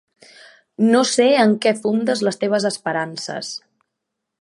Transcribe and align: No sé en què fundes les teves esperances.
No 0.95 1.01
sé 1.09 1.27
en 1.43 1.53
què 1.67 1.75
fundes 1.83 2.25
les 2.29 2.43
teves 2.45 2.69
esperances. 2.73 3.55